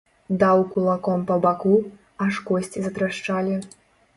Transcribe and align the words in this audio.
Даў 0.43 0.61
кулаком 0.71 1.21
па 1.31 1.35
баку, 1.43 1.75
аж 2.27 2.41
косці 2.49 2.77
затрашчалі. 2.87 3.61